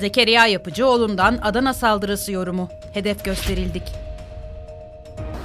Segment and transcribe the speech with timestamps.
[0.00, 2.68] Zekeriya Yapıcıoğlu'ndan Adana saldırısı yorumu.
[2.94, 3.82] Hedef gösterildik.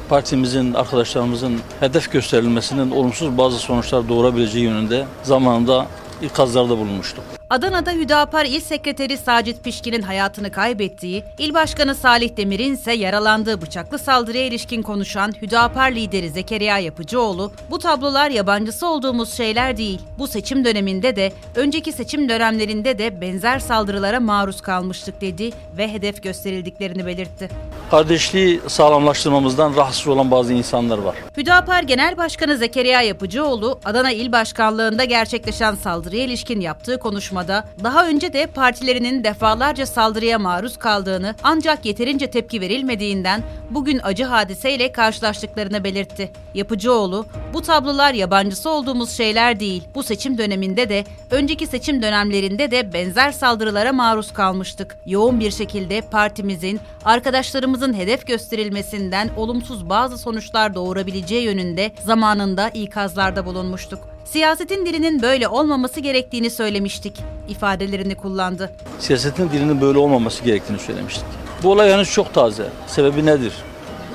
[0.09, 5.85] Partimizin, arkadaşlarımızın hedef gösterilmesinin olumsuz bazı sonuçlar doğurabileceği yönünde zamanında
[6.21, 7.23] ikazlarda bulunmuştuk.
[7.49, 13.99] Adana'da Hüdapar İl Sekreteri Sacit Pişkin'in hayatını kaybettiği, İl Başkanı Salih Demir'in ise yaralandığı bıçaklı
[13.99, 20.01] saldırıya ilişkin konuşan Hüdapar lideri Zekeriya Yapıcıoğlu, bu tablolar yabancısı olduğumuz şeyler değil.
[20.19, 26.23] Bu seçim döneminde de, önceki seçim dönemlerinde de benzer saldırılara maruz kalmıştık dedi ve hedef
[26.23, 27.49] gösterildiklerini belirtti.
[27.91, 31.15] Kardeşliği sağlamlaştırmamızdan rahatsız olan bazı insanlar var.
[31.37, 38.33] Hüdapar Genel Başkanı Zekeriya Yapıcıoğlu, Adana İl Başkanlığı'nda gerçekleşen saldırıya ilişkin yaptığı konuşmada, daha önce
[38.33, 46.31] de partilerinin defalarca saldırıya maruz kaldığını ancak yeterince tepki verilmediğinden bugün acı hadiseyle karşılaştıklarını belirtti.
[46.53, 49.83] Yapıcıoğlu, bu tablolar yabancısı olduğumuz şeyler değil.
[49.95, 54.97] Bu seçim döneminde de, önceki seçim dönemlerinde de benzer saldırılara maruz kalmıştık.
[55.05, 63.99] Yoğun bir şekilde partimizin, arkadaşlarımızın hedef gösterilmesinden olumsuz bazı sonuçlar doğurabileceği yönünde zamanında ikazlarda bulunmuştuk.
[64.25, 68.71] Siyasetin dilinin böyle olmaması gerektiğini söylemiştik ifadelerini kullandı.
[68.99, 71.25] Siyasetin dilinin böyle olmaması gerektiğini söylemiştik.
[71.63, 72.69] Bu olay henüz çok taze.
[72.87, 73.53] Sebebi nedir?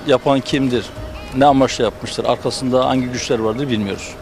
[0.06, 0.86] Yapan kimdir?
[1.36, 2.24] Ne amaçla yapmıştır?
[2.24, 4.14] Arkasında hangi güçler vardır bilmiyoruz.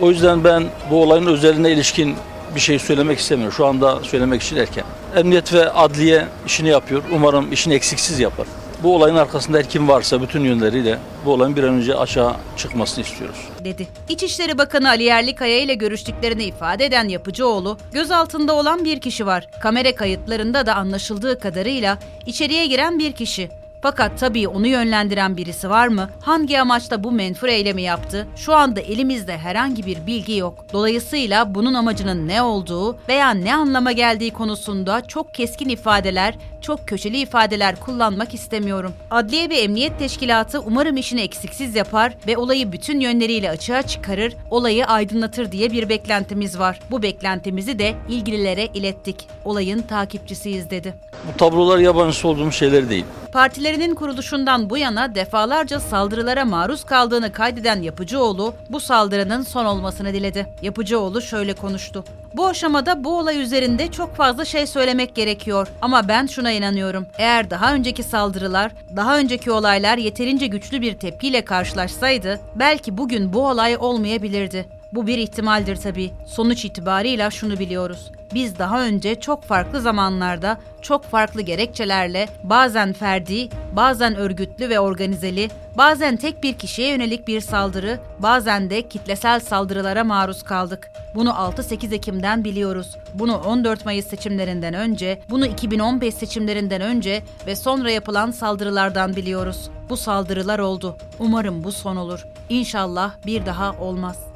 [0.00, 2.16] O yüzden ben bu olayın özeline ilişkin
[2.54, 3.54] bir şey söylemek istemiyorum.
[3.56, 4.84] Şu anda söylemek için erken.
[5.16, 7.02] Emniyet ve adliye işini yapıyor.
[7.12, 8.46] Umarım işini eksiksiz yapar.
[8.82, 13.04] Bu olayın arkasında her kim varsa bütün yönleriyle bu olayın bir an önce aşağı çıkmasını
[13.04, 13.36] istiyoruz.
[13.64, 13.86] dedi.
[14.08, 19.46] İçişleri Bakanı Ali Yerlikaya ile görüştüklerini ifade eden Yapıcıoğlu, gözaltında olan bir kişi var.
[19.60, 23.50] Kamera kayıtlarında da anlaşıldığı kadarıyla içeriye giren bir kişi.
[23.82, 26.10] Fakat tabii onu yönlendiren birisi var mı?
[26.20, 28.26] Hangi amaçla bu menfur eylemi yaptı?
[28.36, 30.64] Şu anda elimizde herhangi bir bilgi yok.
[30.72, 37.18] Dolayısıyla bunun amacının ne olduğu veya ne anlama geldiği konusunda çok keskin ifadeler, çok köşeli
[37.18, 38.92] ifadeler kullanmak istemiyorum.
[39.10, 44.86] Adliye ve Emniyet Teşkilatı umarım işini eksiksiz yapar ve olayı bütün yönleriyle açığa çıkarır, olayı
[44.86, 46.80] aydınlatır diye bir beklentimiz var.
[46.90, 49.28] Bu beklentimizi de ilgililere ilettik.
[49.44, 50.94] Olayın takipçisiyiz dedi.
[51.32, 53.04] Bu tablolar yabancısı olduğumuz şeyler değil.
[53.32, 60.46] Partilerinin kuruluşundan bu yana defalarca saldırılara maruz kaldığını kaydeden Yapıcıoğlu bu saldırının son olmasını diledi.
[60.62, 62.04] Yapıcıoğlu şöyle konuştu.
[62.34, 67.06] Bu aşamada bu olay üzerinde çok fazla şey söylemek gerekiyor ama ben şuna inanıyorum.
[67.18, 73.48] Eğer daha önceki saldırılar, daha önceki olaylar yeterince güçlü bir tepkiyle karşılaşsaydı belki bugün bu
[73.48, 74.81] olay olmayabilirdi.
[74.92, 76.10] Bu bir ihtimaldir tabii.
[76.26, 78.10] Sonuç itibarıyla şunu biliyoruz.
[78.34, 85.50] Biz daha önce çok farklı zamanlarda, çok farklı gerekçelerle bazen ferdi, bazen örgütlü ve organizeli,
[85.78, 90.90] bazen tek bir kişiye yönelik bir saldırı, bazen de kitlesel saldırılara maruz kaldık.
[91.14, 92.96] Bunu 6-8 Ekim'den biliyoruz.
[93.14, 99.70] Bunu 14 Mayıs seçimlerinden önce, bunu 2015 seçimlerinden önce ve sonra yapılan saldırılardan biliyoruz.
[99.90, 100.96] Bu saldırılar oldu.
[101.18, 102.26] Umarım bu son olur.
[102.48, 104.31] İnşallah bir daha olmaz.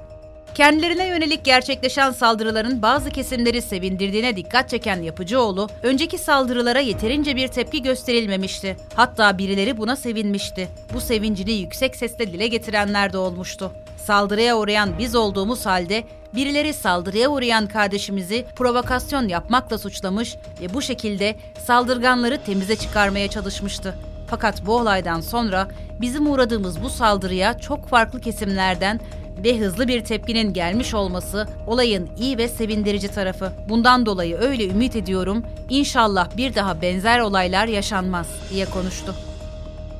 [0.56, 7.82] Kendilerine yönelik gerçekleşen saldırıların bazı kesimleri sevindirdiğine dikkat çeken Yapıcıoğlu, önceki saldırılara yeterince bir tepki
[7.82, 8.76] gösterilmemişti.
[8.94, 10.68] Hatta birileri buna sevinmişti.
[10.94, 13.72] Bu sevincini yüksek sesle dile getirenler de olmuştu.
[13.96, 21.34] Saldırıya uğrayan biz olduğumuz halde birileri saldırıya uğrayan kardeşimizi provokasyon yapmakla suçlamış ve bu şekilde
[21.66, 23.94] saldırganları temize çıkarmaya çalışmıştı.
[24.30, 25.68] Fakat bu olaydan sonra
[26.00, 29.00] bizim uğradığımız bu saldırıya çok farklı kesimlerden
[29.44, 33.52] ve hızlı bir tepkinin gelmiş olması olayın iyi ve sevindirici tarafı.
[33.68, 39.14] Bundan dolayı öyle ümit ediyorum inşallah bir daha benzer olaylar yaşanmaz diye konuştu.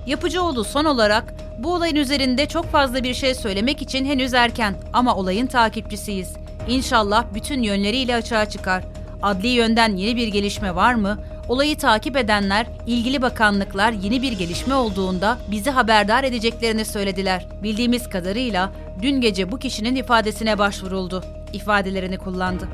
[0.06, 5.16] Yapıcıoğlu son olarak bu olayın üzerinde çok fazla bir şey söylemek için henüz erken ama
[5.16, 6.32] olayın takipçisiyiz.
[6.68, 8.84] İnşallah bütün yönleriyle açığa çıkar.
[9.22, 11.18] Adli yönden yeni bir gelişme var mı?
[11.48, 17.46] Olayı takip edenler, ilgili bakanlıklar yeni bir gelişme olduğunda bizi haberdar edeceklerini söylediler.
[17.62, 21.24] Bildiğimiz kadarıyla dün gece bu kişinin ifadesine başvuruldu.
[21.52, 22.68] ifadelerini kullandı.